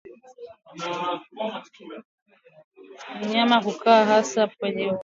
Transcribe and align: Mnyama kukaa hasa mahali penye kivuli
Mnyama 3.23 3.57
kukaa 3.63 4.05
hasa 4.05 4.39
mahali 4.41 4.55
penye 4.59 4.83
kivuli 4.83 4.99